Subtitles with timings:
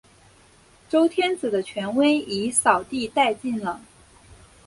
[0.89, 3.79] 周天子的权威已扫地殆尽了。